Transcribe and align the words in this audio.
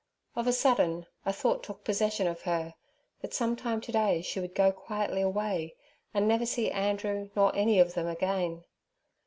Of 0.35 0.47
a 0.47 0.51
sudden 0.51 1.05
a 1.27 1.31
thought 1.31 1.61
took 1.61 1.83
possession 1.83 2.25
of 2.25 2.41
her, 2.41 2.73
that 3.21 3.35
some 3.35 3.55
time 3.55 3.79
to 3.81 3.91
day 3.91 4.23
she 4.23 4.39
would 4.39 4.55
go 4.55 4.71
quietly 4.71 5.21
away 5.21 5.75
and 6.11 6.27
never 6.27 6.47
see 6.47 6.71
Andrew 6.71 7.29
nor 7.35 7.55
any 7.55 7.79
of 7.79 7.93
them 7.93 8.07
again. 8.07 8.63